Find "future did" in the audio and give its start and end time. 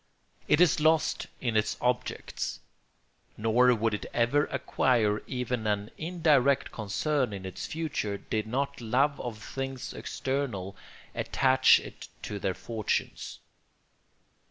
7.67-8.47